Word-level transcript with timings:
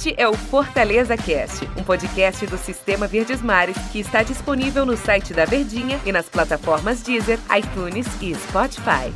Este 0.00 0.14
é 0.16 0.26
o 0.26 0.32
Fortaleza 0.32 1.14
Cast, 1.14 1.62
um 1.78 1.84
podcast 1.84 2.46
do 2.46 2.56
Sistema 2.56 3.06
Verdes 3.06 3.42
Mares 3.42 3.76
que 3.92 3.98
está 3.98 4.22
disponível 4.22 4.86
no 4.86 4.96
site 4.96 5.34
da 5.34 5.44
Verdinha 5.44 6.00
e 6.06 6.10
nas 6.10 6.26
plataformas 6.26 7.02
Deezer, 7.02 7.38
iTunes 7.54 8.06
e 8.22 8.34
Spotify. 8.34 9.12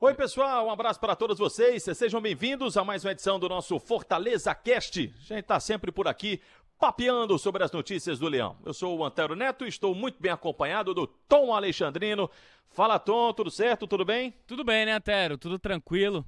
Oi, 0.00 0.12
pessoal, 0.14 0.66
um 0.66 0.72
abraço 0.72 0.98
para 0.98 1.14
todos 1.14 1.38
vocês. 1.38 1.84
Sejam 1.84 2.20
bem-vindos 2.20 2.76
a 2.76 2.82
mais 2.82 3.04
uma 3.04 3.12
edição 3.12 3.38
do 3.38 3.48
nosso 3.48 3.78
Fortaleza 3.78 4.52
Cast. 4.52 4.98
A 4.98 5.22
gente 5.22 5.42
está 5.42 5.60
sempre 5.60 5.92
por 5.92 6.08
aqui 6.08 6.42
papeando 6.80 7.38
sobre 7.38 7.62
as 7.62 7.70
notícias 7.70 8.18
do 8.18 8.26
Leão. 8.26 8.56
Eu 8.66 8.74
sou 8.74 8.98
o 8.98 9.04
Antero 9.04 9.36
Neto 9.36 9.64
e 9.64 9.68
estou 9.68 9.94
muito 9.94 10.20
bem 10.20 10.32
acompanhado 10.32 10.92
do 10.94 11.06
Tom 11.06 11.54
Alexandrino. 11.54 12.28
Fala, 12.70 12.98
Tom, 12.98 13.32
tudo 13.32 13.52
certo? 13.52 13.86
Tudo 13.86 14.04
bem? 14.04 14.34
Tudo 14.48 14.64
bem, 14.64 14.84
né, 14.84 14.94
Antero? 14.94 15.38
Tudo 15.38 15.56
tranquilo. 15.56 16.26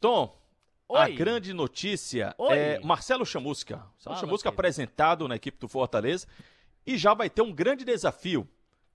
Tom, 0.00 0.34
Oi. 0.88 0.98
a 0.98 1.08
grande 1.10 1.52
notícia 1.52 2.34
Oi. 2.38 2.56
é 2.56 2.80
Marcelo 2.80 3.26
Chamusca. 3.26 3.76
Marcelo 3.76 3.98
Fala, 4.02 4.16
Chamusca 4.16 4.48
apresentado 4.48 5.28
na 5.28 5.36
equipe 5.36 5.58
do 5.58 5.68
Fortaleza 5.68 6.26
e 6.86 6.96
já 6.96 7.12
vai 7.12 7.28
ter 7.28 7.42
um 7.42 7.52
grande 7.52 7.84
desafio 7.84 8.48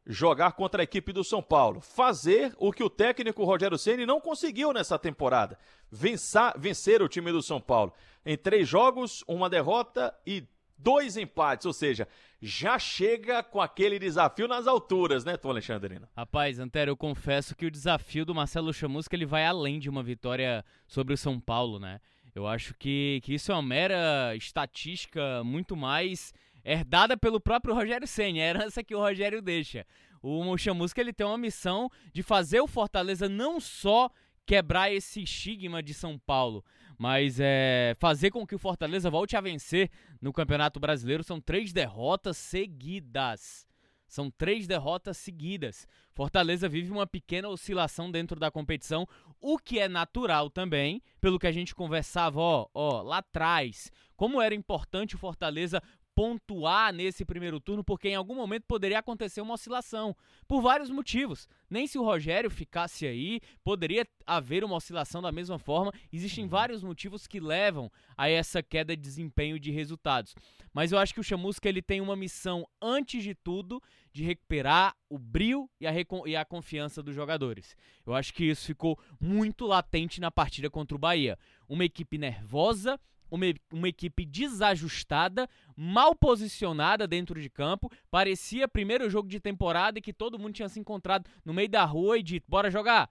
jogar 0.07 0.53
contra 0.53 0.81
a 0.81 0.83
equipe 0.83 1.11
do 1.11 1.23
São 1.23 1.41
Paulo, 1.41 1.79
fazer 1.81 2.53
o 2.57 2.71
que 2.71 2.83
o 2.83 2.89
técnico 2.89 3.43
Rogério 3.43 3.77
Ceni 3.77 4.05
não 4.05 4.19
conseguiu 4.19 4.71
nessa 4.71 4.99
temporada, 4.99 5.57
vencer, 5.91 6.53
vencer 6.57 7.01
o 7.01 7.09
time 7.09 7.31
do 7.31 7.41
São 7.41 7.59
Paulo 7.59 7.93
em 8.25 8.37
três 8.37 8.67
jogos, 8.67 9.23
uma 9.27 9.49
derrota 9.49 10.13
e 10.25 10.43
dois 10.77 11.17
empates, 11.17 11.65
ou 11.65 11.73
seja, 11.73 12.07
já 12.41 12.77
chega 12.77 13.41
com 13.41 13.61
aquele 13.61 13.97
desafio 13.97 14.47
nas 14.47 14.67
alturas, 14.67 15.23
né, 15.23 15.37
Tom 15.37 15.49
Alexandrino? 15.49 16.07
Rapaz, 16.15 16.59
Antero, 16.59 16.91
eu 16.91 16.97
confesso 16.97 17.55
que 17.55 17.65
o 17.65 17.71
desafio 17.71 18.25
do 18.25 18.35
Marcelo 18.35 18.73
Chamusca 18.73 19.15
ele 19.15 19.25
vai 19.25 19.45
além 19.45 19.79
de 19.79 19.89
uma 19.89 20.03
vitória 20.03 20.63
sobre 20.87 21.13
o 21.13 21.17
São 21.17 21.39
Paulo, 21.39 21.79
né? 21.79 21.99
Eu 22.33 22.45
acho 22.45 22.73
que, 22.75 23.21
que 23.23 23.33
isso 23.33 23.51
é 23.51 23.55
uma 23.55 23.63
mera 23.63 24.35
estatística 24.35 25.41
muito 25.43 25.75
mais 25.75 26.33
herdada 26.65 27.15
pelo 27.15 27.39
próprio 27.39 27.73
Rogério 27.73 28.07
Senna, 28.07 28.39
a 28.39 28.45
herança 28.45 28.83
que 28.83 28.93
o 28.93 28.99
Rogério 28.99 29.41
deixa. 29.41 29.85
O 30.21 30.57
Chamusca 30.57 30.99
ele 30.99 31.13
tem 31.13 31.25
uma 31.25 31.37
missão 31.37 31.89
de 32.11 32.23
fazer 32.23 32.59
o 32.59 32.67
Fortaleza 32.67 33.29
não 33.29 33.59
só 33.59 34.09
quebrar 34.45 34.91
esse 34.91 35.23
estigma 35.23 35.81
de 35.81 35.93
São 35.93 36.17
Paulo, 36.17 36.63
mas 36.97 37.39
é, 37.39 37.93
fazer 37.99 38.31
com 38.31 38.45
que 38.45 38.55
o 38.55 38.59
Fortaleza 38.59 39.09
volte 39.09 39.35
a 39.35 39.41
vencer 39.41 39.89
no 40.21 40.33
Campeonato 40.33 40.79
Brasileiro. 40.79 41.23
São 41.23 41.39
três 41.39 41.73
derrotas 41.73 42.37
seguidas. 42.37 43.67
São 44.07 44.29
três 44.29 44.67
derrotas 44.67 45.17
seguidas. 45.17 45.87
Fortaleza 46.13 46.69
vive 46.69 46.91
uma 46.91 47.07
pequena 47.07 47.49
oscilação 47.49 48.09
dentro 48.09 48.39
da 48.39 48.49
competição, 48.49 49.07
o 49.41 49.57
que 49.57 49.79
é 49.79 49.87
natural 49.87 50.49
também, 50.49 51.01
pelo 51.19 51.37
que 51.39 51.47
a 51.47 51.51
gente 51.51 51.75
conversava 51.75 52.39
ó, 52.39 52.67
ó, 52.73 53.01
lá 53.01 53.17
atrás. 53.17 53.91
Como 54.15 54.41
era 54.41 54.55
importante 54.55 55.15
o 55.15 55.19
Fortaleza 55.19 55.81
pontuar 56.15 56.93
nesse 56.93 57.25
primeiro 57.25 57.59
turno, 57.59 57.83
porque 57.83 58.07
em 58.07 58.15
algum 58.15 58.35
momento 58.35 58.63
poderia 58.65 58.99
acontecer 58.99 59.41
uma 59.41 59.55
oscilação, 59.55 60.15
por 60.47 60.61
vários 60.61 60.89
motivos. 60.89 61.49
Nem 61.69 61.85
se 61.85 61.97
o 61.97 62.03
Rogério 62.03 62.49
ficasse 62.49 63.05
aí, 63.05 63.41
poderia 63.63 64.07
haver 64.25 64.63
uma 64.63 64.77
oscilação 64.77 65.21
da 65.21 65.31
mesma 65.31 65.59
forma. 65.59 65.91
Existem 66.11 66.45
uhum. 66.45 66.49
vários 66.49 66.81
motivos 66.81 67.27
que 67.27 67.41
levam 67.41 67.91
a 68.17 68.29
essa 68.29 68.63
queda 68.63 68.95
de 68.95 69.01
desempenho 69.01 69.59
de 69.59 69.71
resultados. 69.71 70.33
Mas 70.73 70.91
eu 70.91 70.97
acho 70.97 71.13
que 71.13 71.19
o 71.19 71.23
Chamusca 71.23 71.67
ele 71.67 71.81
tem 71.81 71.99
uma 71.99 72.15
missão, 72.15 72.65
antes 72.81 73.21
de 73.21 73.35
tudo, 73.35 73.81
de 74.13 74.23
recuperar 74.23 74.95
o 75.09 75.19
brilho 75.19 75.69
e 75.81 75.85
a, 75.85 75.91
e 76.25 76.35
a 76.35 76.45
confiança 76.45 77.03
dos 77.03 77.13
jogadores. 77.13 77.75
Eu 78.05 78.13
acho 78.13 78.33
que 78.33 78.45
isso 78.45 78.65
ficou 78.65 78.97
muito 79.19 79.65
latente 79.65 80.21
na 80.21 80.31
partida 80.31 80.69
contra 80.69 80.95
o 80.95 80.99
Bahia. 80.99 81.37
Uma 81.67 81.83
equipe 81.83 82.17
nervosa, 82.17 82.97
uma, 83.29 83.45
uma 83.71 83.89
equipe 83.89 84.25
desajustada, 84.25 85.49
mal 85.75 86.15
posicionada 86.15 87.07
dentro 87.07 87.41
de 87.41 87.49
campo. 87.49 87.91
Parecia 88.09 88.67
primeiro 88.67 89.09
jogo 89.09 89.27
de 89.27 89.39
temporada 89.39 89.99
e 89.99 90.01
que 90.01 90.13
todo 90.13 90.39
mundo 90.39 90.53
tinha 90.53 90.69
se 90.69 90.79
encontrado 90.79 91.29
no 91.43 91.53
meio 91.53 91.69
da 91.69 91.83
rua 91.85 92.17
e 92.17 92.23
dito: 92.23 92.45
bora 92.47 92.71
jogar. 92.71 93.09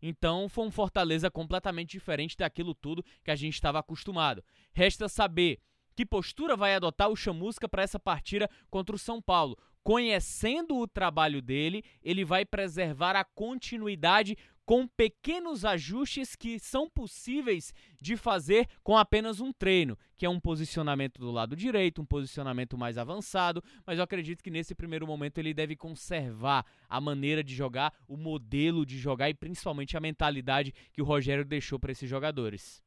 Então 0.00 0.48
foi 0.48 0.66
um 0.66 0.70
Fortaleza 0.70 1.30
completamente 1.30 1.92
diferente 1.92 2.36
daquilo 2.36 2.74
tudo 2.74 3.04
que 3.24 3.30
a 3.30 3.36
gente 3.36 3.54
estava 3.54 3.78
acostumado. 3.78 4.44
Resta 4.72 5.08
saber 5.08 5.60
que 5.96 6.04
postura 6.04 6.56
vai 6.56 6.74
adotar 6.74 7.08
o 7.08 7.16
Chamusca 7.16 7.68
para 7.68 7.82
essa 7.82 7.98
partida 7.98 8.50
contra 8.68 8.94
o 8.94 8.98
São 8.98 9.22
Paulo. 9.22 9.56
Conhecendo 9.82 10.76
o 10.78 10.88
trabalho 10.88 11.42
dele, 11.42 11.84
ele 12.02 12.24
vai 12.24 12.44
preservar 12.44 13.16
a 13.16 13.24
continuidade 13.24 14.36
com 14.64 14.86
pequenos 14.86 15.64
ajustes 15.64 16.34
que 16.36 16.58
são 16.58 16.88
possíveis 16.88 17.72
de 18.00 18.16
fazer 18.16 18.68
com 18.82 18.96
apenas 18.96 19.40
um 19.40 19.52
treino, 19.52 19.98
que 20.16 20.26
é 20.26 20.28
um 20.28 20.40
posicionamento 20.40 21.18
do 21.18 21.30
lado 21.30 21.56
direito, 21.56 22.00
um 22.00 22.06
posicionamento 22.06 22.76
mais 22.76 22.98
avançado, 22.98 23.62
mas 23.86 23.98
eu 23.98 24.04
acredito 24.04 24.42
que 24.42 24.50
nesse 24.50 24.74
primeiro 24.74 25.06
momento 25.06 25.38
ele 25.38 25.54
deve 25.54 25.76
conservar 25.76 26.64
a 26.88 27.00
maneira 27.00 27.42
de 27.42 27.54
jogar, 27.54 27.92
o 28.06 28.16
modelo 28.16 28.84
de 28.84 28.98
jogar 28.98 29.30
e 29.30 29.34
principalmente 29.34 29.96
a 29.96 30.00
mentalidade 30.00 30.72
que 30.92 31.02
o 31.02 31.04
Rogério 31.04 31.44
deixou 31.44 31.78
para 31.78 31.92
esses 31.92 32.08
jogadores. 32.08 32.83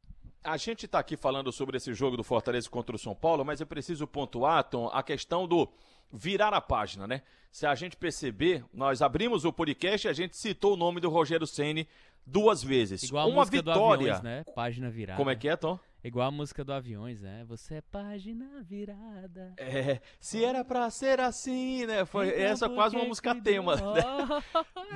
A 0.47 0.55
gente 0.55 0.85
está 0.85 0.99
aqui 0.99 1.17
falando 1.17 1.51
sobre 1.51 1.75
esse 1.75 1.93
jogo 1.93 2.15
do 2.15 2.23
Fortaleza 2.23 2.69
contra 2.69 2.95
o 2.95 2.97
São 2.97 3.13
Paulo, 3.13 3.43
mas 3.43 3.59
eu 3.59 3.67
preciso 3.67 4.07
pontuar, 4.07 4.63
Tom, 4.63 4.89
a 4.93 5.03
questão 5.03 5.45
do 5.45 5.67
virar 6.09 6.53
a 6.53 6.61
página, 6.61 7.05
né? 7.05 7.21
Se 7.51 7.65
a 7.65 7.75
gente 7.75 7.97
perceber, 7.97 8.63
nós 8.73 9.01
abrimos 9.01 9.43
o 9.43 9.51
podcast 9.51 10.07
e 10.07 10.09
a 10.09 10.13
gente 10.13 10.37
citou 10.37 10.75
o 10.75 10.77
nome 10.77 11.01
do 11.01 11.09
Rogério 11.09 11.45
Ceni 11.45 11.85
duas 12.25 12.63
vezes. 12.63 13.03
Igual 13.03 13.29
Uma 13.29 13.43
vitória, 13.43 14.15
aviões, 14.15 14.21
né? 14.21 14.45
Página 14.55 14.89
virada. 14.89 15.17
Como 15.17 15.29
é 15.29 15.35
que 15.35 15.49
é, 15.49 15.57
Tom? 15.57 15.77
Igual 16.01 16.29
a 16.29 16.31
música 16.31 16.63
do 16.63 16.71
Aviões, 16.71 17.21
né? 17.21 17.43
Você 17.49 17.75
é 17.75 17.81
página 17.81 18.63
virada. 18.63 19.53
É, 19.57 19.99
se 20.17 20.45
era 20.45 20.63
pra 20.63 20.89
ser 20.89 21.19
assim, 21.19 21.85
né? 21.85 22.05
Foi 22.05 22.29
então, 22.29 22.39
essa 22.39 22.69
quase 22.69 22.95
uma 22.95 23.03
música 23.03 23.35
tema 23.35 23.75
né? 23.75 24.01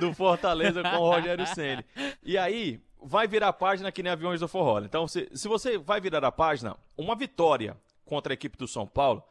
do 0.00 0.14
Fortaleza 0.14 0.82
com 0.82 0.96
o 0.96 1.10
Rogério 1.10 1.46
Ceni. 1.48 1.84
E 2.22 2.38
aí, 2.38 2.80
vai 3.04 3.26
virar 3.26 3.48
a 3.48 3.52
página 3.52 3.92
que 3.92 4.02
nem 4.02 4.12
Aviões 4.12 4.40
do 4.40 4.48
Forró. 4.48 4.80
Então, 4.80 5.08
se, 5.08 5.28
se 5.34 5.48
você 5.48 5.78
vai 5.78 6.00
virar 6.00 6.24
a 6.24 6.32
página, 6.32 6.76
uma 6.96 7.14
vitória 7.14 7.76
contra 8.04 8.32
a 8.32 8.34
equipe 8.34 8.56
do 8.56 8.68
São 8.68 8.86
Paulo 8.86 9.24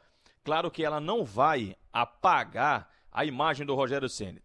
Claro 0.43 0.71
que 0.71 0.83
ela 0.83 0.99
não 0.99 1.23
vai 1.23 1.75
apagar 1.93 2.89
a 3.11 3.25
imagem 3.25 3.65
do 3.65 3.75
Rogério 3.75 4.09
Ceni. 4.09 4.41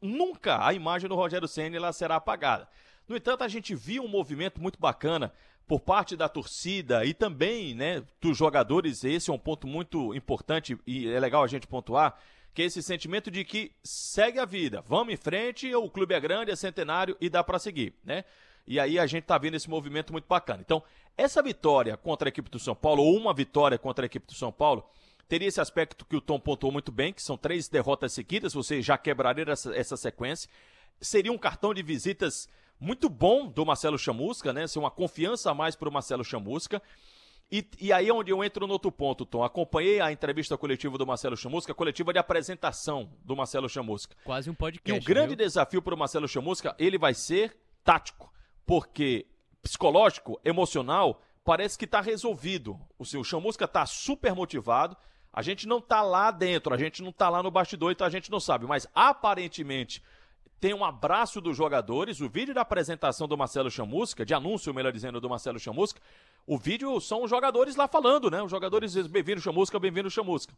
Nunca 0.00 0.64
a 0.64 0.72
imagem 0.72 1.08
do 1.08 1.14
Rogério 1.14 1.46
Ceni 1.46 1.76
ela 1.76 1.92
será 1.92 2.16
apagada. 2.16 2.68
No 3.06 3.16
entanto, 3.16 3.44
a 3.44 3.48
gente 3.48 3.74
viu 3.74 4.04
um 4.04 4.08
movimento 4.08 4.60
muito 4.60 4.78
bacana 4.78 5.32
por 5.66 5.80
parte 5.80 6.16
da 6.16 6.28
torcida 6.28 7.04
e 7.04 7.14
também, 7.14 7.74
né, 7.74 8.02
dos 8.20 8.36
jogadores. 8.36 9.04
Esse 9.04 9.30
é 9.30 9.32
um 9.32 9.38
ponto 9.38 9.66
muito 9.66 10.14
importante 10.14 10.76
e 10.86 11.08
é 11.08 11.20
legal 11.20 11.44
a 11.44 11.46
gente 11.46 11.66
pontuar, 11.66 12.18
que 12.52 12.62
é 12.62 12.64
esse 12.64 12.82
sentimento 12.82 13.30
de 13.30 13.44
que 13.44 13.72
segue 13.84 14.40
a 14.40 14.44
vida, 14.44 14.82
vamos 14.86 15.14
em 15.14 15.16
frente, 15.16 15.72
o 15.72 15.88
clube 15.88 16.14
é 16.14 16.20
grande, 16.20 16.50
é 16.50 16.56
centenário 16.56 17.16
e 17.20 17.28
dá 17.30 17.44
para 17.44 17.60
seguir, 17.60 17.94
né? 18.02 18.24
E 18.66 18.78
aí 18.78 18.98
a 18.98 19.06
gente 19.06 19.24
tá 19.24 19.36
vendo 19.38 19.54
esse 19.54 19.68
movimento 19.68 20.12
muito 20.12 20.26
bacana. 20.28 20.62
Então, 20.64 20.82
essa 21.16 21.42
vitória 21.42 21.96
contra 21.96 22.28
a 22.28 22.30
equipe 22.30 22.50
do 22.50 22.58
São 22.58 22.74
Paulo 22.74 23.02
ou 23.02 23.16
uma 23.16 23.34
vitória 23.34 23.78
contra 23.78 24.04
a 24.04 24.06
equipe 24.06 24.26
do 24.26 24.34
São 24.34 24.52
Paulo 24.52 24.84
Teria 25.30 25.46
esse 25.46 25.60
aspecto 25.60 26.04
que 26.04 26.16
o 26.16 26.20
Tom 26.20 26.40
pontuou 26.40 26.72
muito 26.72 26.90
bem, 26.90 27.12
que 27.12 27.22
são 27.22 27.36
três 27.36 27.68
derrotas 27.68 28.12
seguidas, 28.12 28.52
você 28.52 28.82
já 28.82 28.98
quebraria 28.98 29.44
essa, 29.48 29.72
essa 29.76 29.96
sequência. 29.96 30.50
Seria 31.00 31.30
um 31.30 31.38
cartão 31.38 31.72
de 31.72 31.84
visitas 31.84 32.48
muito 32.80 33.08
bom 33.08 33.46
do 33.46 33.64
Marcelo 33.64 33.96
Chamusca, 33.96 34.52
né? 34.52 34.66
Ser 34.66 34.80
uma 34.80 34.90
confiança 34.90 35.48
a 35.48 35.54
mais 35.54 35.76
para 35.76 35.88
o 35.88 35.92
Marcelo 35.92 36.24
Chamusca. 36.24 36.82
E, 37.48 37.64
e, 37.80 37.92
aí 37.92 38.08
é 38.08 38.12
onde 38.12 38.32
eu 38.32 38.42
entro 38.42 38.66
no 38.66 38.72
outro 38.72 38.90
ponto, 38.90 39.24
Tom. 39.24 39.44
Acompanhei 39.44 40.00
a 40.00 40.10
entrevista 40.10 40.58
coletiva 40.58 40.98
do 40.98 41.06
Marcelo 41.06 41.36
Chamusca, 41.36 41.70
a 41.70 41.76
coletiva 41.76 42.12
de 42.12 42.18
apresentação 42.18 43.08
do 43.24 43.36
Marcelo 43.36 43.68
Chamusca. 43.68 44.16
Quase 44.24 44.50
um 44.50 44.54
podcast. 44.54 44.90
E 44.90 45.00
o 45.00 45.04
grande 45.06 45.36
viu? 45.36 45.46
desafio 45.46 45.80
para 45.80 45.94
o 45.94 45.98
Marcelo 45.98 46.26
Chamusca, 46.26 46.74
ele 46.76 46.98
vai 46.98 47.14
ser 47.14 47.56
tático. 47.84 48.32
Porque 48.66 49.26
psicológico, 49.62 50.40
emocional, 50.44 51.20
parece 51.44 51.78
que 51.78 51.84
está 51.84 52.00
resolvido. 52.00 52.78
O 52.98 53.04
seu 53.04 53.22
Chamusca 53.22 53.64
está 53.64 53.84
super 53.86 54.34
motivado. 54.34 54.96
A 55.32 55.42
gente 55.42 55.66
não 55.66 55.80
tá 55.80 56.02
lá 56.02 56.30
dentro, 56.30 56.74
a 56.74 56.78
gente 56.78 57.02
não 57.02 57.12
tá 57.12 57.28
lá 57.28 57.42
no 57.42 57.50
bastidor, 57.50 57.92
então 57.92 58.06
a 58.06 58.10
gente 58.10 58.30
não 58.30 58.40
sabe. 58.40 58.66
Mas 58.66 58.86
aparentemente 58.94 60.02
tem 60.60 60.74
um 60.74 60.84
abraço 60.84 61.40
dos 61.40 61.56
jogadores. 61.56 62.20
O 62.20 62.28
vídeo 62.28 62.54
da 62.54 62.60
apresentação 62.62 63.26
do 63.28 63.36
Marcelo 63.36 63.70
Chamusca, 63.70 64.26
de 64.26 64.34
anúncio, 64.34 64.74
melhor 64.74 64.92
dizendo, 64.92 65.20
do 65.20 65.28
Marcelo 65.28 65.58
Chamusca, 65.58 66.00
o 66.46 66.58
vídeo 66.58 67.00
são 67.00 67.22
os 67.22 67.30
jogadores 67.30 67.76
lá 67.76 67.86
falando, 67.86 68.30
né? 68.30 68.42
Os 68.42 68.50
jogadores 68.50 68.92
dizem 68.92 69.10
bem-vindo 69.10 69.40
Chamusca, 69.40 69.78
bem-vindo 69.78 70.10
Chamusca. 70.10 70.52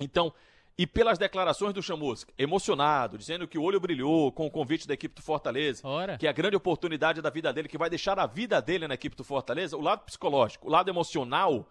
Então, 0.00 0.32
e 0.78 0.86
pelas 0.86 1.18
declarações 1.18 1.72
do 1.72 1.82
Chamusca, 1.82 2.32
emocionado, 2.36 3.16
dizendo 3.16 3.48
que 3.48 3.56
o 3.56 3.62
olho 3.62 3.80
brilhou 3.80 4.30
com 4.30 4.46
o 4.46 4.50
convite 4.50 4.86
da 4.86 4.92
equipe 4.92 5.14
do 5.14 5.22
Fortaleza, 5.22 5.86
Ora. 5.86 6.18
que 6.18 6.26
é 6.26 6.30
a 6.30 6.32
grande 6.32 6.56
oportunidade 6.56 7.22
da 7.22 7.30
vida 7.30 7.50
dele, 7.52 7.68
que 7.68 7.78
vai 7.78 7.88
deixar 7.88 8.18
a 8.18 8.26
vida 8.26 8.60
dele 8.60 8.86
na 8.86 8.94
equipe 8.94 9.16
do 9.16 9.24
Fortaleza, 9.24 9.76
o 9.76 9.80
lado 9.80 10.04
psicológico, 10.04 10.68
o 10.68 10.70
lado 10.70 10.90
emocional, 10.90 11.66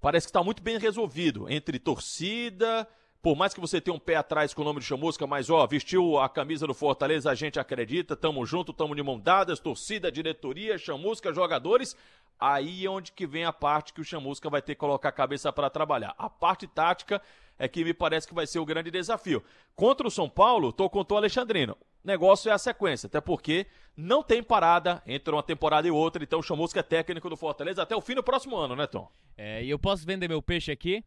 parece 0.00 0.26
que 0.26 0.30
está 0.30 0.42
muito 0.42 0.62
bem 0.62 0.78
resolvido 0.78 1.50
entre 1.50 1.80
torcida, 1.80 2.88
por 3.20 3.36
mais 3.36 3.54
que 3.54 3.60
você 3.60 3.80
tenha 3.80 3.94
um 3.94 4.00
pé 4.00 4.16
atrás 4.16 4.54
com 4.54 4.62
o 4.62 4.64
nome 4.64 4.78
de 4.78 4.86
Chamusca, 4.86 5.26
mas 5.26 5.50
ó, 5.50 5.66
vestiu 5.66 6.18
a 6.18 6.28
camisa 6.28 6.66
do 6.66 6.74
Fortaleza, 6.74 7.30
a 7.30 7.34
gente 7.34 7.58
acredita, 7.58 8.16
tamo 8.16 8.44
junto, 8.46 8.72
tamo 8.72 8.94
de 8.94 9.02
mão 9.02 9.18
dadas, 9.18 9.58
torcida, 9.58 10.10
diretoria, 10.10 10.78
Chamusca, 10.78 11.32
jogadores. 11.32 11.96
Aí 12.38 12.84
é 12.84 12.90
onde 12.90 13.12
que 13.12 13.24
vem 13.24 13.44
a 13.44 13.52
parte 13.52 13.92
que 13.92 14.00
o 14.00 14.04
Chamusca 14.04 14.50
vai 14.50 14.60
ter 14.60 14.74
que 14.74 14.80
colocar 14.80 15.10
a 15.10 15.12
cabeça 15.12 15.52
para 15.52 15.70
trabalhar. 15.70 16.12
A 16.18 16.28
parte 16.28 16.66
tática 16.66 17.22
é 17.62 17.68
que 17.68 17.84
me 17.84 17.94
parece 17.94 18.26
que 18.26 18.34
vai 18.34 18.44
ser 18.44 18.58
o 18.58 18.66
grande 18.66 18.90
desafio. 18.90 19.40
Contra 19.76 20.04
o 20.04 20.10
São 20.10 20.28
Paulo, 20.28 20.72
tô 20.72 20.90
com 20.90 21.06
o 21.08 21.16
Alexandrino. 21.16 21.76
Negócio 22.02 22.50
é 22.50 22.52
a 22.52 22.58
sequência, 22.58 23.06
até 23.06 23.20
porque 23.20 23.68
não 23.96 24.20
tem 24.20 24.42
parada 24.42 25.00
entre 25.06 25.32
uma 25.32 25.44
temporada 25.44 25.86
e 25.86 25.90
outra, 25.92 26.24
então 26.24 26.40
o 26.40 26.42
Chamusca 26.42 26.80
é 26.80 26.82
técnico 26.82 27.30
do 27.30 27.36
Fortaleza 27.36 27.80
até 27.80 27.94
o 27.94 28.00
fim 28.00 28.16
do 28.16 28.22
próximo 28.24 28.56
ano, 28.56 28.74
né, 28.74 28.88
Tom? 28.88 29.08
É, 29.38 29.62
e 29.62 29.70
eu 29.70 29.78
posso 29.78 30.04
vender 30.04 30.26
meu 30.26 30.42
peixe 30.42 30.72
aqui? 30.72 31.04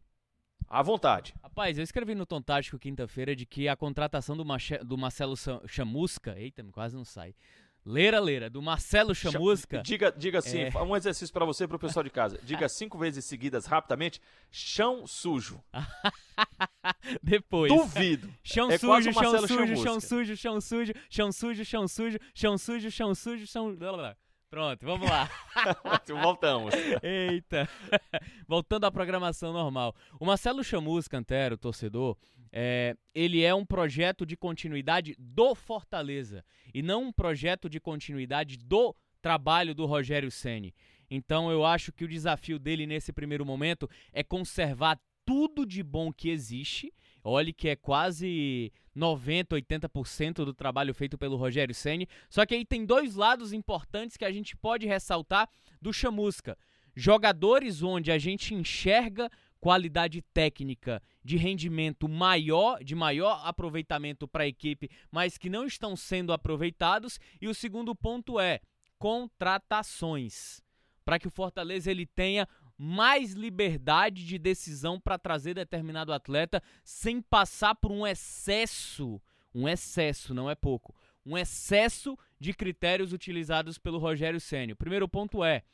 À 0.66 0.82
vontade. 0.82 1.34
Rapaz, 1.42 1.76
eu 1.76 1.84
escrevi 1.84 2.14
no 2.14 2.24
Tom 2.24 2.40
Tático 2.40 2.78
quinta-feira 2.78 3.36
de 3.36 3.44
que 3.44 3.68
a 3.68 3.76
contratação 3.76 4.34
do, 4.34 4.42
Mache 4.42 4.78
do 4.78 4.96
Marcelo 4.96 5.34
Chamusca, 5.66 6.38
eita, 6.38 6.64
quase 6.72 6.96
não 6.96 7.04
sai, 7.04 7.34
Leira, 7.86 8.18
Leira, 8.18 8.50
do 8.50 8.60
Marcelo 8.60 9.14
Chamusca. 9.14 9.80
Diga, 9.80 10.10
diga 10.10 10.40
assim, 10.40 10.62
é... 10.62 10.82
um 10.82 10.96
exercício 10.96 11.32
para 11.32 11.44
você 11.44 11.64
e 11.64 11.68
pro 11.68 11.78
pessoal 11.78 12.02
de 12.02 12.10
casa. 12.10 12.36
Diga 12.42 12.66
cinco 12.68 12.98
vezes 12.98 13.24
seguidas 13.24 13.64
rapidamente, 13.64 14.20
chão 14.50 15.06
sujo. 15.06 15.62
Depois. 17.22 17.72
Duvido. 17.72 18.28
Chão 18.42 18.70
é 18.70 18.78
sujo, 18.78 19.12
chão 19.12 19.38
sujo, 19.38 19.46
Chamusca. 19.46 19.76
chão 19.84 20.00
sujo, 20.00 20.36
chão 20.36 20.60
sujo, 20.60 20.94
chão 21.08 21.32
sujo, 21.32 21.64
chão 21.64 21.88
sujo, 21.88 22.18
chão 22.34 22.58
sujo, 22.58 22.90
chão 22.90 23.14
sujo, 23.14 23.46
chão... 23.46 23.76
Pronto, 24.50 24.84
vamos 24.84 25.08
lá. 25.08 25.28
Voltamos. 26.22 26.74
Eita. 27.02 27.68
Voltando 28.48 28.84
à 28.84 28.90
programação 28.90 29.52
normal. 29.52 29.94
O 30.18 30.24
Marcelo 30.24 30.62
Chamusca, 30.64 31.18
Antero, 31.18 31.58
torcedor, 31.58 32.16
é, 32.52 32.96
ele 33.14 33.42
é 33.42 33.54
um 33.54 33.64
projeto 33.64 34.24
de 34.24 34.36
continuidade 34.36 35.14
do 35.18 35.54
Fortaleza 35.54 36.44
e 36.72 36.82
não 36.82 37.04
um 37.04 37.12
projeto 37.12 37.68
de 37.68 37.80
continuidade 37.80 38.56
do 38.56 38.94
trabalho 39.20 39.74
do 39.74 39.86
Rogério 39.86 40.30
Ceni. 40.30 40.74
Então 41.10 41.50
eu 41.50 41.64
acho 41.64 41.92
que 41.92 42.04
o 42.04 42.08
desafio 42.08 42.58
dele 42.58 42.86
nesse 42.86 43.12
primeiro 43.12 43.44
momento 43.44 43.88
é 44.12 44.22
conservar 44.22 45.00
tudo 45.24 45.66
de 45.66 45.82
bom 45.82 46.12
que 46.12 46.28
existe. 46.30 46.92
Olhe 47.22 47.52
que 47.52 47.68
é 47.68 47.76
quase 47.76 48.72
90, 48.94 49.56
80% 49.56 50.44
do 50.44 50.54
trabalho 50.54 50.94
feito 50.94 51.18
pelo 51.18 51.36
Rogério 51.36 51.74
Ceni. 51.74 52.08
Só 52.30 52.46
que 52.46 52.54
aí 52.54 52.64
tem 52.64 52.86
dois 52.86 53.16
lados 53.16 53.52
importantes 53.52 54.16
que 54.16 54.24
a 54.24 54.30
gente 54.30 54.56
pode 54.56 54.86
ressaltar 54.86 55.48
do 55.82 55.92
Chamusca. 55.92 56.56
Jogadores 56.94 57.82
onde 57.82 58.10
a 58.10 58.18
gente 58.18 58.54
enxerga 58.54 59.28
qualidade 59.60 60.22
técnica 60.32 61.02
de 61.26 61.36
rendimento 61.36 62.08
maior, 62.08 62.84
de 62.84 62.94
maior 62.94 63.40
aproveitamento 63.44 64.28
para 64.28 64.44
a 64.44 64.46
equipe, 64.46 64.88
mas 65.10 65.36
que 65.36 65.50
não 65.50 65.66
estão 65.66 65.96
sendo 65.96 66.32
aproveitados. 66.32 67.18
E 67.40 67.48
o 67.48 67.54
segundo 67.54 67.96
ponto 67.96 68.38
é 68.38 68.60
contratações, 68.96 70.62
para 71.04 71.18
que 71.18 71.26
o 71.26 71.30
Fortaleza 71.30 71.90
ele 71.90 72.06
tenha 72.06 72.46
mais 72.78 73.32
liberdade 73.32 74.24
de 74.24 74.38
decisão 74.38 75.00
para 75.00 75.18
trazer 75.18 75.54
determinado 75.54 76.12
atleta 76.12 76.62
sem 76.84 77.20
passar 77.20 77.74
por 77.74 77.90
um 77.90 78.06
excesso, 78.06 79.20
um 79.52 79.68
excesso, 79.68 80.32
não 80.32 80.48
é 80.48 80.54
pouco, 80.54 80.94
um 81.24 81.36
excesso 81.36 82.16
de 82.38 82.54
critérios 82.54 83.12
utilizados 83.12 83.78
pelo 83.78 83.98
Rogério 83.98 84.40
Ceni. 84.40 84.74
O 84.74 84.76
primeiro 84.76 85.08
ponto 85.08 85.42
é 85.42 85.64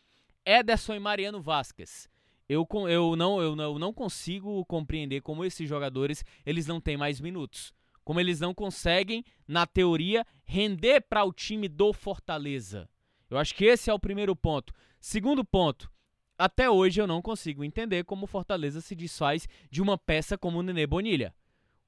Ederson 0.46 0.94
e 0.94 0.98
Mariano 0.98 1.42
Vasquez 1.42 2.10
eu, 2.52 2.68
eu, 2.88 3.16
não, 3.16 3.40
eu, 3.40 3.56
não, 3.56 3.72
eu 3.72 3.78
não 3.78 3.92
consigo 3.92 4.64
compreender 4.66 5.22
como 5.22 5.44
esses 5.44 5.68
jogadores 5.68 6.24
eles 6.44 6.66
não 6.66 6.80
têm 6.80 6.96
mais 6.96 7.20
minutos. 7.20 7.72
Como 8.04 8.20
eles 8.20 8.40
não 8.40 8.52
conseguem, 8.52 9.24
na 9.46 9.64
teoria, 9.64 10.26
render 10.44 11.00
para 11.00 11.24
o 11.24 11.32
time 11.32 11.68
do 11.68 11.92
Fortaleza. 11.92 12.88
Eu 13.30 13.38
acho 13.38 13.54
que 13.54 13.64
esse 13.64 13.88
é 13.88 13.94
o 13.94 13.98
primeiro 13.98 14.36
ponto. 14.36 14.74
Segundo 15.00 15.44
ponto, 15.44 15.90
até 16.36 16.68
hoje 16.68 17.00
eu 17.00 17.06
não 17.06 17.22
consigo 17.22 17.64
entender 17.64 18.04
como 18.04 18.24
o 18.24 18.28
Fortaleza 18.28 18.80
se 18.80 18.94
desfaz 18.94 19.48
de 19.70 19.80
uma 19.80 19.96
peça 19.96 20.36
como 20.36 20.58
o 20.58 20.62
Nenê 20.62 20.86
Bonilha. 20.86 21.34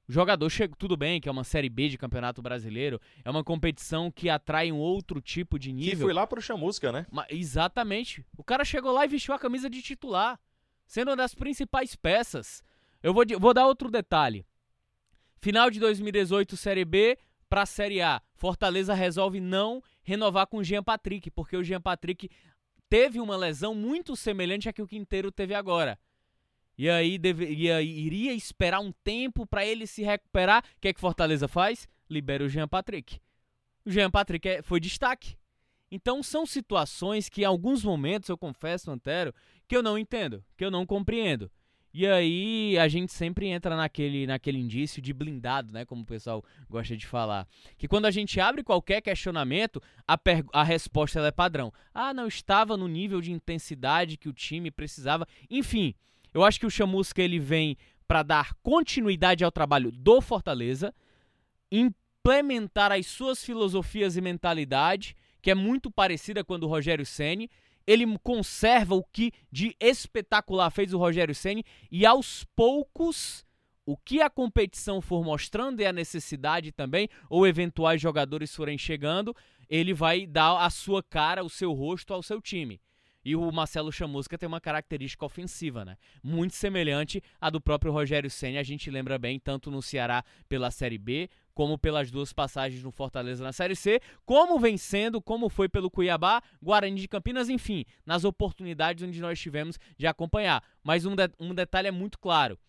O 0.07 0.11
jogador 0.11 0.49
chega, 0.49 0.75
tudo 0.77 0.95
bem, 0.95 1.19
que 1.19 1.27
é 1.27 1.31
uma 1.31 1.43
Série 1.43 1.69
B 1.69 1.89
de 1.89 1.97
Campeonato 1.97 2.41
Brasileiro, 2.41 3.01
é 3.23 3.29
uma 3.29 3.43
competição 3.43 4.11
que 4.11 4.29
atrai 4.29 4.71
um 4.71 4.77
outro 4.77 5.19
tipo 5.19 5.59
de 5.59 5.71
nível. 5.71 5.97
Que 5.97 6.03
foi 6.03 6.13
lá 6.13 6.25
pro 6.27 6.41
Chamusca, 6.41 6.91
né? 6.91 7.05
Mas, 7.11 7.27
exatamente. 7.29 8.23
O 8.37 8.43
cara 8.43 8.63
chegou 8.63 8.91
lá 8.91 9.03
e 9.03 9.09
vestiu 9.09 9.33
a 9.33 9.39
camisa 9.39 9.69
de 9.69 9.81
titular 9.81 10.39
sendo 10.85 11.09
uma 11.09 11.17
das 11.17 11.33
principais 11.33 11.95
peças. 11.95 12.63
Eu 13.01 13.13
vou, 13.13 13.23
vou 13.39 13.53
dar 13.53 13.67
outro 13.67 13.89
detalhe. 13.89 14.45
Final 15.37 15.69
de 15.69 15.79
2018, 15.79 16.57
Série 16.57 16.85
B 16.85 17.17
para 17.47 17.65
Série 17.65 18.01
A. 18.01 18.21
Fortaleza 18.33 18.93
resolve 18.93 19.39
não 19.39 19.81
renovar 20.03 20.47
com 20.47 20.57
o 20.57 20.63
Jean 20.63 20.83
Patrick, 20.83 21.29
porque 21.31 21.55
o 21.55 21.63
Jean 21.63 21.81
Patrick 21.81 22.29
teve 22.89 23.19
uma 23.19 23.37
lesão 23.37 23.73
muito 23.73 24.15
semelhante 24.15 24.69
à 24.69 24.73
que 24.73 24.81
o 24.81 24.87
Quinteiro 24.87 25.31
teve 25.31 25.53
agora. 25.53 25.99
E 26.77 26.87
e 26.87 27.71
aí 27.71 28.05
iria 28.05 28.33
esperar 28.33 28.79
um 28.79 28.91
tempo 28.91 29.45
para 29.45 29.65
ele 29.65 29.87
se 29.87 30.03
recuperar. 30.03 30.63
O 30.77 30.81
que 30.81 30.89
é 30.89 30.93
que 30.93 30.99
Fortaleza 30.99 31.47
faz? 31.47 31.87
Libera 32.09 32.43
o 32.43 32.49
Jean 32.49 32.67
Patrick. 32.67 33.19
O 33.85 33.91
Jean 33.91 34.11
Patrick 34.11 34.47
é, 34.47 34.61
foi 34.61 34.79
destaque. 34.79 35.37
Então 35.95 36.21
são 36.21 36.45
situações 36.45 37.29
que 37.29 37.43
em 37.43 37.45
alguns 37.45 37.81
momentos, 37.81 38.27
eu 38.27 38.37
confesso, 38.37 38.91
Antero, 38.91 39.33
que 39.65 39.77
eu 39.77 39.81
não 39.81 39.97
entendo, 39.97 40.43
que 40.57 40.65
eu 40.65 40.69
não 40.69 40.85
compreendo. 40.85 41.49
E 41.93 42.05
aí 42.05 42.77
a 42.77 42.89
gente 42.89 43.13
sempre 43.13 43.47
entra 43.47 43.77
naquele, 43.77 44.27
naquele 44.27 44.59
indício 44.59 45.01
de 45.01 45.13
blindado, 45.13 45.71
né? 45.71 45.85
Como 45.85 46.01
o 46.01 46.05
pessoal 46.05 46.43
gosta 46.69 46.97
de 46.97 47.07
falar. 47.07 47.47
Que 47.77 47.87
quando 47.87 48.07
a 48.07 48.11
gente 48.11 48.37
abre 48.41 48.61
qualquer 48.61 48.99
questionamento, 48.99 49.81
a, 50.05 50.19
a 50.51 50.63
resposta 50.63 51.21
é 51.21 51.31
padrão. 51.31 51.71
Ah, 51.93 52.13
não 52.13 52.27
estava 52.27 52.75
no 52.75 52.89
nível 52.89 53.21
de 53.21 53.31
intensidade 53.31 54.17
que 54.17 54.27
o 54.27 54.33
time 54.33 54.69
precisava. 54.69 55.25
Enfim, 55.49 55.95
eu 56.33 56.43
acho 56.43 56.59
que 56.59 56.65
o 56.65 56.69
Chamusca 56.69 57.21
ele 57.21 57.39
vem 57.39 57.77
para 58.05 58.21
dar 58.21 58.53
continuidade 58.55 59.45
ao 59.45 59.51
trabalho 59.51 59.89
do 59.89 60.19
Fortaleza, 60.19 60.93
implementar 61.71 62.91
as 62.91 63.07
suas 63.07 63.41
filosofias 63.41 64.17
e 64.17 64.21
mentalidade, 64.21 65.15
que 65.45 65.51
é 65.51 65.53
muito 65.53 65.91
parecida 65.91 66.43
com 66.43 66.55
a 66.55 66.57
do 66.57 66.65
Rogério 66.65 67.05
Ceni 67.05 67.51
ele 67.85 68.03
conserva 68.23 68.95
o 68.95 69.03
que 69.03 69.31
de 69.51 69.75
espetacular 69.79 70.71
fez 70.71 70.91
o 70.91 70.97
Rogério 70.97 71.35
Ceni 71.35 71.63
e 71.91 72.03
aos 72.03 72.43
poucos 72.55 73.45
o 73.85 73.95
que 73.95 74.23
a 74.23 74.27
competição 74.27 74.99
for 74.99 75.23
mostrando 75.23 75.81
e 75.81 75.85
a 75.85 75.93
necessidade 75.93 76.71
também, 76.71 77.07
ou 77.29 77.45
eventuais 77.45 78.01
jogadores 78.01 78.55
forem 78.55 78.75
chegando, 78.75 79.35
ele 79.69 79.93
vai 79.93 80.25
dar 80.25 80.65
a 80.65 80.69
sua 80.71 81.03
cara, 81.03 81.43
o 81.43 81.49
seu 81.49 81.71
rosto 81.73 82.11
ao 82.11 82.23
seu 82.23 82.41
time. 82.41 82.81
E 83.23 83.35
o 83.35 83.51
Marcelo 83.51 83.91
Chamusca 83.91 84.39
tem 84.39 84.47
uma 84.47 84.59
característica 84.59 85.23
ofensiva, 85.23 85.85
né? 85.85 85.95
Muito 86.23 86.55
semelhante 86.55 87.21
à 87.39 87.51
do 87.51 87.61
próprio 87.61 87.91
Rogério 87.91 88.31
Senna, 88.31 88.59
a 88.59 88.63
gente 88.63 88.89
lembra 88.89 89.19
bem, 89.19 89.39
tanto 89.39 89.69
no 89.69 89.83
Ceará 89.83 90.23
pela 90.49 90.71
Série 90.71 90.97
B, 90.97 91.29
como 91.55 91.77
pelas 91.77 92.11
duas 92.11 92.33
passagens 92.33 92.83
no 92.83 92.91
Fortaleza 92.91 93.43
na 93.43 93.53
Série 93.53 93.75
C, 93.75 94.01
como 94.25 94.59
vencendo, 94.59 95.21
como 95.21 95.49
foi 95.49 95.69
pelo 95.69 95.89
Cuiabá, 95.89 96.43
Guarani 96.61 96.99
de 96.99 97.07
Campinas, 97.07 97.49
enfim, 97.49 97.85
nas 98.05 98.25
oportunidades 98.25 99.07
onde 99.07 99.21
nós 99.21 99.39
tivemos 99.39 99.79
de 99.97 100.05
acompanhar. 100.05 100.61
Mas 100.83 101.05
um, 101.05 101.15
de, 101.15 101.31
um 101.39 101.55
detalhe 101.55 101.87
é 101.87 101.91
muito 101.91 102.19
claro: 102.19 102.59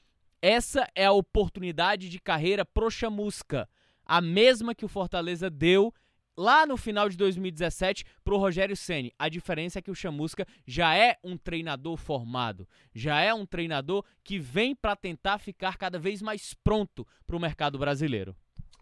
essa 0.41 0.89
é 0.95 1.05
a 1.05 1.13
oportunidade 1.13 2.09
de 2.09 2.21
carreira 2.21 2.65
pro 2.65 2.91
Chamusca, 2.91 3.69
a 4.05 4.21
mesma 4.21 4.75
que 4.75 4.85
o 4.85 4.89
Fortaleza 4.89 5.51
deu 5.51 5.93
lá 6.37 6.65
no 6.65 6.77
final 6.77 7.09
de 7.09 7.17
2017 7.17 8.05
pro 8.23 8.39
Rogério 8.39 8.77
Ceni. 8.77 9.13
A 9.19 9.29
diferença 9.29 9.81
é 9.81 9.83
que 9.83 9.91
o 9.91 9.95
Chamusca 9.95 10.47
já 10.65 10.95
é 10.95 11.17
um 11.25 11.37
treinador 11.37 11.97
formado, 11.97 12.69
já 12.95 13.21
é 13.21 13.35
um 13.35 13.45
treinador 13.45 14.05
que 14.23 14.39
vem 14.39 14.77
para 14.77 14.95
tentar 14.95 15.39
ficar 15.39 15.77
cada 15.77 15.99
vez 15.99 16.23
mais 16.23 16.55
pronto 16.55 17.05
para 17.27 17.37
o 17.37 17.41
mercado 17.41 17.79
brasileiro. 17.79 18.37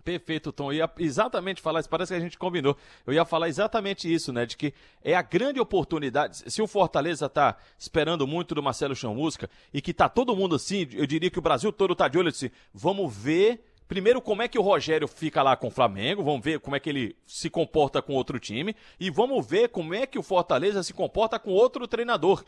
Perfeito, 0.05 0.53
Tom. 0.53 0.71
Eu 0.71 0.79
ia 0.79 0.91
exatamente 0.99 1.63
falar 1.63 1.81
isso, 1.81 1.89
parece 1.89 2.13
que 2.13 2.19
a 2.19 2.21
gente 2.21 2.39
combinou. 2.39 2.77
Eu 3.07 3.15
ia 3.15 3.25
falar 3.25 3.49
exatamente 3.49 4.13
isso, 4.13 4.33
né? 4.33 4.45
De 4.45 4.55
que 4.55 4.75
é 5.03 5.15
a 5.15 5.23
grande 5.23 5.59
oportunidade. 5.59 6.51
Se 6.53 6.61
o 6.61 6.67
Fortaleza 6.67 7.27
tá 7.27 7.57
esperando 7.79 8.27
muito 8.27 8.55
do 8.55 8.63
Marcelo 8.63 8.95
Chamusca 8.95 9.49
e 9.73 9.81
que 9.81 9.95
tá 9.95 10.09
todo 10.09 10.37
mundo 10.37 10.57
assim, 10.57 10.87
eu 10.93 11.07
diria 11.07 11.31
que 11.31 11.39
o 11.39 11.43
Brasil 11.43 11.73
todo 11.73 11.95
tá 11.95 12.07
de 12.07 12.19
olho 12.19 12.29
assim, 12.29 12.51
vamos 12.73 13.17
ver 13.17 13.65
primeiro 13.89 14.21
como 14.21 14.43
é 14.43 14.49
que 14.49 14.59
o 14.59 14.63
Rogério 14.63 15.07
fica 15.07 15.43
lá 15.43 15.57
com 15.57 15.69
o 15.69 15.71
Flamengo, 15.71 16.23
vamos 16.23 16.43
ver 16.43 16.59
como 16.61 16.75
é 16.75 16.81
que 16.81 16.89
ele 16.89 17.17
se 17.27 17.49
comporta 17.49 18.03
com 18.03 18.15
outro 18.15 18.39
time 18.39 18.75
e 18.99 19.11
vamos 19.11 19.47
ver 19.47 19.69
como 19.69 19.95
é 19.95 20.07
que 20.07 20.19
o 20.19 20.23
Fortaleza 20.23 20.83
se 20.83 20.93
comporta 20.93 21.39
com 21.39 21.51
outro 21.51 21.87
treinador 21.87 22.45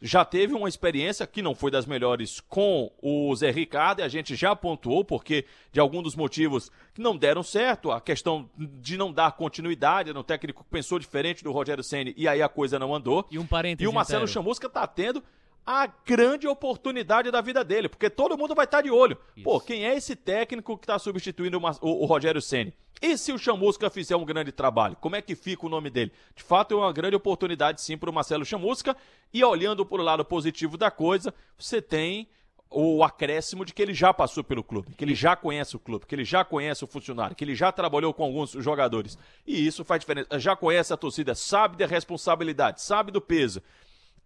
já 0.00 0.24
teve 0.24 0.54
uma 0.54 0.68
experiência 0.68 1.26
que 1.26 1.42
não 1.42 1.54
foi 1.54 1.70
das 1.70 1.84
melhores 1.84 2.40
com 2.40 2.90
o 3.02 3.34
Zé 3.34 3.50
Ricardo, 3.50 4.00
e 4.00 4.02
a 4.02 4.08
gente 4.08 4.36
já 4.36 4.54
pontuou, 4.54 5.04
porque 5.04 5.44
de 5.72 5.80
algum 5.80 6.02
dos 6.02 6.14
motivos 6.14 6.70
que 6.94 7.00
não 7.00 7.16
deram 7.16 7.42
certo, 7.42 7.90
a 7.90 8.00
questão 8.00 8.48
de 8.56 8.96
não 8.96 9.12
dar 9.12 9.32
continuidade, 9.32 10.12
no 10.12 10.22
técnico 10.22 10.64
pensou 10.70 10.98
diferente 10.98 11.42
do 11.42 11.52
Rogério 11.52 11.82
Ceni 11.82 12.14
e 12.16 12.28
aí 12.28 12.40
a 12.40 12.48
coisa 12.48 12.78
não 12.78 12.94
andou. 12.94 13.26
E 13.30 13.38
um 13.38 13.46
parênteses. 13.46 13.84
E 13.84 13.88
o 13.88 13.92
Marcelo 13.92 14.28
Chamusca 14.28 14.66
está 14.68 14.86
tendo 14.86 15.22
a 15.70 15.86
grande 15.86 16.48
oportunidade 16.48 17.30
da 17.30 17.42
vida 17.42 17.62
dele, 17.62 17.90
porque 17.90 18.08
todo 18.08 18.38
mundo 18.38 18.54
vai 18.54 18.64
estar 18.64 18.80
de 18.80 18.90
olho. 18.90 19.18
Isso. 19.36 19.44
Pô, 19.44 19.60
quem 19.60 19.86
é 19.86 19.94
esse 19.94 20.16
técnico 20.16 20.78
que 20.78 20.84
está 20.84 20.98
substituindo 20.98 21.60
o, 21.82 22.04
o, 22.04 22.06
Rogério 22.06 22.40
Ceni? 22.40 22.72
E 23.02 23.18
se 23.18 23.32
o 23.32 23.38
Chamusca 23.38 23.90
fizer 23.90 24.16
um 24.16 24.24
grande 24.24 24.50
trabalho? 24.50 24.96
Como 24.98 25.14
é 25.14 25.20
que 25.20 25.36
fica 25.36 25.66
o 25.66 25.68
nome 25.68 25.90
dele? 25.90 26.10
De 26.34 26.42
fato, 26.42 26.72
é 26.72 26.78
uma 26.78 26.90
grande 26.90 27.16
oportunidade 27.16 27.82
sim 27.82 27.98
para 27.98 28.08
o 28.08 28.12
Marcelo 28.14 28.46
Chamusca. 28.46 28.96
E 29.30 29.44
olhando 29.44 29.84
para 29.84 30.00
o 30.00 30.02
lado 30.04 30.24
positivo 30.24 30.78
da 30.78 30.90
coisa, 30.90 31.34
você 31.58 31.82
tem 31.82 32.26
o 32.70 33.04
acréscimo 33.04 33.62
de 33.62 33.74
que 33.74 33.82
ele 33.82 33.92
já 33.92 34.14
passou 34.14 34.42
pelo 34.42 34.64
clube, 34.64 34.94
que 34.94 35.04
ele 35.04 35.14
já 35.14 35.36
conhece 35.36 35.76
o 35.76 35.78
clube, 35.78 36.06
que 36.06 36.14
ele 36.14 36.24
já 36.24 36.46
conhece 36.46 36.82
o 36.82 36.86
funcionário, 36.86 37.36
que 37.36 37.44
ele 37.44 37.54
já 37.54 37.70
trabalhou 37.70 38.14
com 38.14 38.24
alguns 38.24 38.52
jogadores. 38.52 39.18
E 39.46 39.66
isso 39.66 39.84
faz 39.84 40.00
diferença. 40.00 40.38
Já 40.38 40.56
conhece 40.56 40.94
a 40.94 40.96
torcida, 40.96 41.34
sabe 41.34 41.76
da 41.76 41.86
responsabilidade, 41.86 42.80
sabe 42.80 43.12
do 43.12 43.20
peso 43.20 43.62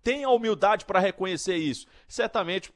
tem 0.03 0.25
a 0.25 0.31
humildade 0.31 0.85
para 0.85 0.99
reconhecer 0.99 1.57
isso. 1.57 1.87
Certamente, 2.09 2.73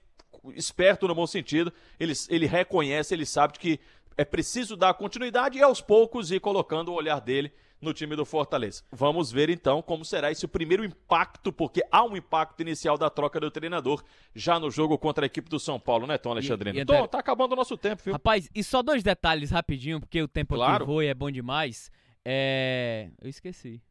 esperto 0.54 1.08
no 1.08 1.14
bom 1.14 1.26
sentido, 1.26 1.72
ele, 1.98 2.12
ele 2.28 2.46
reconhece, 2.46 3.14
ele 3.14 3.26
sabe 3.26 3.58
que 3.58 3.80
é 4.16 4.24
preciso 4.24 4.76
dar 4.76 4.94
continuidade 4.94 5.58
e 5.58 5.62
aos 5.62 5.80
poucos 5.80 6.30
ir 6.30 6.40
colocando 6.40 6.90
o 6.90 6.94
olhar 6.94 7.20
dele 7.20 7.52
no 7.80 7.92
time 7.92 8.16
do 8.16 8.24
Fortaleza. 8.24 8.82
Vamos 8.90 9.30
ver 9.30 9.50
então 9.50 9.82
como 9.82 10.04
será 10.04 10.30
esse 10.30 10.46
primeiro 10.48 10.84
impacto, 10.84 11.52
porque 11.52 11.82
há 11.92 12.02
um 12.04 12.16
impacto 12.16 12.60
inicial 12.60 12.96
da 12.96 13.10
troca 13.10 13.38
do 13.38 13.50
treinador 13.50 14.02
já 14.34 14.58
no 14.58 14.70
jogo 14.70 14.96
contra 14.96 15.26
a 15.26 15.28
equipe 15.28 15.50
do 15.50 15.60
São 15.60 15.78
Paulo, 15.78 16.06
né, 16.06 16.16
Tom 16.16 16.30
Alexandrino? 16.30 16.78
E, 16.78 16.80
e 16.80 16.84
Tom, 16.86 17.06
tá 17.06 17.18
acabando 17.18 17.52
o 17.52 17.56
nosso 17.56 17.76
tempo, 17.76 18.02
viu? 18.02 18.14
Rapaz, 18.14 18.48
e 18.54 18.64
só 18.64 18.82
dois 18.82 19.02
detalhes 19.02 19.50
rapidinho, 19.50 20.00
porque 20.00 20.22
o 20.22 20.28
tempo 20.28 20.54
claro. 20.54 20.76
aqui 20.76 20.84
voa 20.84 21.04
e 21.04 21.08
é 21.08 21.14
bom 21.14 21.30
demais. 21.30 21.90
É... 22.24 23.10
Eu 23.20 23.28
esqueci. 23.28 23.82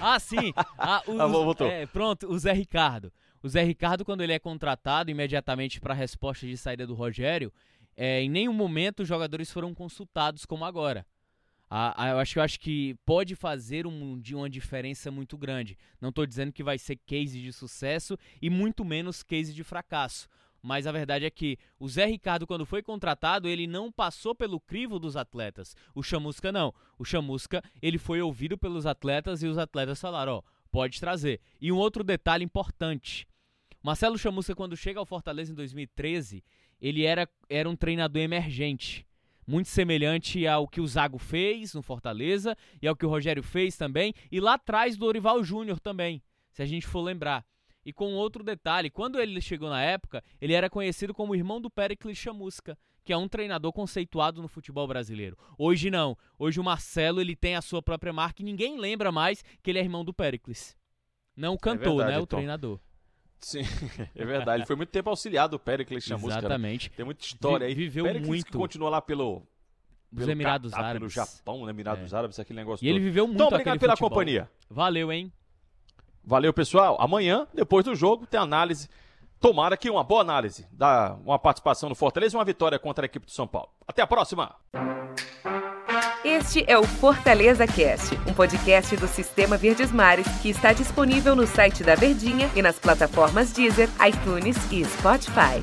Ah, 0.00 0.18
sim. 0.18 0.52
Ah, 0.78 1.02
os, 1.06 1.20
ah, 1.20 1.26
voltou. 1.26 1.66
É, 1.66 1.86
pronto, 1.86 2.30
o 2.30 2.38
Zé 2.38 2.52
Ricardo. 2.52 3.12
O 3.42 3.48
Zé 3.48 3.62
Ricardo, 3.62 4.04
quando 4.04 4.22
ele 4.22 4.32
é 4.32 4.38
contratado 4.38 5.10
imediatamente 5.10 5.80
para 5.80 5.92
a 5.92 5.96
resposta 5.96 6.46
de 6.46 6.56
saída 6.56 6.86
do 6.86 6.94
Rogério, 6.94 7.52
é, 7.96 8.22
em 8.22 8.28
nenhum 8.28 8.52
momento 8.52 9.00
os 9.00 9.08
jogadores 9.08 9.50
foram 9.50 9.74
consultados 9.74 10.44
como 10.44 10.64
agora. 10.64 11.04
Ah, 11.74 12.10
eu, 12.10 12.18
acho, 12.18 12.38
eu 12.38 12.42
acho 12.42 12.60
que 12.60 12.94
pode 13.06 13.34
fazer 13.34 13.86
um, 13.86 14.20
de 14.20 14.34
uma 14.34 14.48
diferença 14.50 15.10
muito 15.10 15.38
grande. 15.38 15.78
Não 16.00 16.10
estou 16.10 16.26
dizendo 16.26 16.52
que 16.52 16.62
vai 16.62 16.78
ser 16.78 16.96
case 16.96 17.40
de 17.40 17.50
sucesso 17.50 18.18
e 18.42 18.50
muito 18.50 18.84
menos 18.84 19.22
case 19.22 19.54
de 19.54 19.64
fracasso 19.64 20.28
mas 20.62 20.86
a 20.86 20.92
verdade 20.92 21.24
é 21.24 21.30
que 21.30 21.58
o 21.78 21.88
Zé 21.88 22.06
Ricardo, 22.06 22.46
quando 22.46 22.64
foi 22.64 22.82
contratado, 22.82 23.48
ele 23.48 23.66
não 23.66 23.90
passou 23.90 24.32
pelo 24.34 24.60
crivo 24.60 24.98
dos 24.98 25.16
atletas. 25.16 25.74
O 25.92 26.02
Chamusca 26.02 26.52
não. 26.52 26.72
O 26.96 27.04
Chamusca, 27.04 27.62
ele 27.82 27.98
foi 27.98 28.22
ouvido 28.22 28.56
pelos 28.56 28.86
atletas 28.86 29.42
e 29.42 29.46
os 29.46 29.58
atletas 29.58 30.00
falaram, 30.00 30.34
ó, 30.34 30.38
oh, 30.38 30.42
pode 30.70 31.00
trazer. 31.00 31.40
E 31.60 31.72
um 31.72 31.76
outro 31.76 32.04
detalhe 32.04 32.44
importante. 32.44 33.26
Marcelo 33.82 34.16
Chamusca, 34.16 34.54
quando 34.54 34.76
chega 34.76 35.00
ao 35.00 35.06
Fortaleza 35.06 35.50
em 35.50 35.54
2013, 35.56 36.44
ele 36.80 37.04
era, 37.04 37.28
era 37.50 37.68
um 37.68 37.74
treinador 37.74 38.22
emergente. 38.22 39.04
Muito 39.44 39.68
semelhante 39.68 40.46
ao 40.46 40.68
que 40.68 40.80
o 40.80 40.86
Zago 40.86 41.18
fez 41.18 41.74
no 41.74 41.82
Fortaleza 41.82 42.56
e 42.80 42.86
ao 42.86 42.94
que 42.94 43.04
o 43.04 43.08
Rogério 43.08 43.42
fez 43.42 43.76
também. 43.76 44.14
E 44.30 44.38
lá 44.38 44.54
atrás 44.54 44.96
do 44.96 45.06
Orival 45.06 45.42
Júnior 45.42 45.80
também, 45.80 46.22
se 46.52 46.62
a 46.62 46.66
gente 46.66 46.86
for 46.86 47.00
lembrar. 47.00 47.44
E 47.84 47.92
com 47.92 48.12
outro 48.14 48.44
detalhe, 48.44 48.90
quando 48.90 49.20
ele 49.20 49.40
chegou 49.40 49.68
na 49.68 49.82
época, 49.82 50.22
ele 50.40 50.52
era 50.52 50.70
conhecido 50.70 51.12
como 51.12 51.34
irmão 51.34 51.60
do 51.60 51.68
Pericles 51.70 52.16
Chamusca, 52.16 52.78
que 53.04 53.12
é 53.12 53.16
um 53.16 53.26
treinador 53.28 53.72
conceituado 53.72 54.40
no 54.40 54.46
futebol 54.48 54.86
brasileiro. 54.86 55.36
Hoje 55.58 55.90
não. 55.90 56.16
Hoje 56.38 56.60
o 56.60 56.64
Marcelo 56.64 57.20
ele 57.20 57.34
tem 57.34 57.56
a 57.56 57.62
sua 57.62 57.82
própria 57.82 58.12
marca 58.12 58.40
e 58.42 58.44
ninguém 58.44 58.78
lembra 58.78 59.10
mais 59.10 59.42
que 59.62 59.70
ele 59.70 59.78
é 59.78 59.82
irmão 59.82 60.04
do 60.04 60.14
Pericles. 60.14 60.76
Não 61.36 61.54
o 61.54 61.58
cantor, 61.58 61.94
é 61.94 61.96
verdade, 61.96 62.12
né? 62.12 62.18
O 62.22 62.26
Tom. 62.26 62.36
treinador. 62.36 62.78
Sim, 63.40 63.62
é 64.14 64.24
verdade. 64.24 64.58
Ele 64.60 64.66
foi 64.66 64.76
muito 64.76 64.90
tempo 64.90 65.10
auxiliado 65.10 65.56
do 65.56 65.58
Pericles 65.58 66.04
Chamusca. 66.04 66.38
Exatamente. 66.38 66.90
Né? 66.90 66.94
Tem 66.96 67.04
muita 67.04 67.24
história 67.24 67.66
aí. 67.66 67.74
Viveu 67.74 68.04
Pericles 68.04 68.28
muito. 68.28 68.44
que 68.46 68.52
continua 68.52 68.88
lá 68.88 69.02
pelo 69.02 69.42
dos 70.12 70.28
Emirados 70.28 70.70
Catar, 70.70 70.84
Árabes. 70.90 71.14
Pelo 71.14 71.26
Japão, 71.26 71.64
né? 71.64 71.70
Emirados 71.70 72.12
é. 72.12 72.16
Árabes, 72.16 72.38
aquele 72.38 72.58
negócio 72.60 72.84
E 72.84 72.86
todo. 72.88 72.94
ele 72.96 73.04
viveu 73.04 73.26
muito 73.26 73.36
Então, 73.36 73.48
obrigado 73.48 73.80
pela 73.80 73.92
futebol. 73.96 74.10
companhia. 74.10 74.48
Valeu, 74.70 75.10
hein? 75.10 75.32
Valeu, 76.24 76.52
pessoal. 76.52 76.96
Amanhã, 77.00 77.46
depois 77.52 77.84
do 77.84 77.94
jogo, 77.94 78.26
tem 78.26 78.40
análise. 78.40 78.88
Tomara 79.40 79.76
que 79.76 79.90
uma 79.90 80.04
boa 80.04 80.20
análise 80.20 80.66
da 80.70 81.16
uma 81.24 81.38
participação 81.38 81.88
no 81.88 81.96
Fortaleza 81.96 82.36
e 82.36 82.38
uma 82.38 82.44
vitória 82.44 82.78
contra 82.78 83.04
a 83.04 83.06
equipe 83.06 83.26
do 83.26 83.32
São 83.32 83.46
Paulo. 83.46 83.68
Até 83.86 84.00
a 84.00 84.06
próxima! 84.06 84.54
Este 86.24 86.64
é 86.68 86.78
o 86.78 86.84
Fortaleza 86.84 87.66
Cast, 87.66 88.14
um 88.28 88.32
podcast 88.32 88.96
do 88.96 89.08
Sistema 89.08 89.56
Verdes 89.56 89.90
Mares 89.90 90.26
que 90.40 90.48
está 90.48 90.72
disponível 90.72 91.34
no 91.34 91.48
site 91.48 91.82
da 91.82 91.96
Verdinha 91.96 92.48
e 92.54 92.62
nas 92.62 92.78
plataformas 92.78 93.52
Deezer, 93.52 93.88
iTunes 94.06 94.56
e 94.70 94.84
Spotify. 94.84 95.60